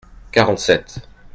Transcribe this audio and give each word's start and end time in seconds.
Quarante-sept. 0.31 1.01